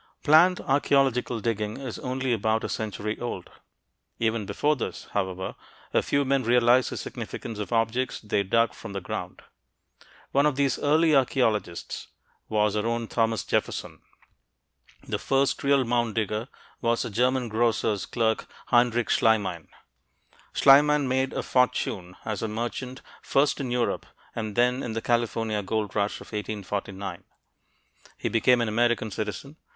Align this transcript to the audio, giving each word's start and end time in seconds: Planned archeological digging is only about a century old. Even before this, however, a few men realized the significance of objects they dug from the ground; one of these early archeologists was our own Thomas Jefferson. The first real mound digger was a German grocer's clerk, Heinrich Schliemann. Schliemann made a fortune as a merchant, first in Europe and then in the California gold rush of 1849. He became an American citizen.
Planned 0.23 0.61
archeological 0.61 1.41
digging 1.41 1.77
is 1.77 1.99
only 1.99 2.33
about 2.33 2.63
a 2.63 2.69
century 2.69 3.19
old. 3.19 3.51
Even 4.17 4.47
before 4.47 4.75
this, 4.75 5.07
however, 5.11 5.53
a 5.93 6.01
few 6.01 6.25
men 6.25 6.41
realized 6.41 6.89
the 6.89 6.97
significance 6.97 7.59
of 7.59 7.71
objects 7.71 8.19
they 8.19 8.41
dug 8.41 8.73
from 8.73 8.93
the 8.93 8.99
ground; 8.99 9.43
one 10.31 10.47
of 10.47 10.55
these 10.55 10.79
early 10.79 11.13
archeologists 11.15 12.07
was 12.49 12.75
our 12.75 12.87
own 12.87 13.05
Thomas 13.07 13.43
Jefferson. 13.43 14.01
The 15.07 15.19
first 15.19 15.63
real 15.63 15.83
mound 15.83 16.15
digger 16.15 16.47
was 16.81 17.05
a 17.05 17.11
German 17.11 17.47
grocer's 17.47 18.07
clerk, 18.07 18.47
Heinrich 18.69 19.11
Schliemann. 19.11 19.67
Schliemann 20.51 21.07
made 21.07 21.31
a 21.31 21.43
fortune 21.43 22.15
as 22.25 22.41
a 22.41 22.47
merchant, 22.47 23.03
first 23.21 23.59
in 23.59 23.69
Europe 23.69 24.07
and 24.35 24.55
then 24.55 24.81
in 24.81 24.93
the 24.93 25.01
California 25.03 25.61
gold 25.61 25.95
rush 25.95 26.15
of 26.21 26.25
1849. 26.33 27.23
He 28.17 28.29
became 28.29 28.61
an 28.61 28.67
American 28.67 29.11
citizen. 29.11 29.57